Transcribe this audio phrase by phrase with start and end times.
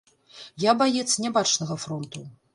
[0.63, 2.25] Я баец нябачнага фронту.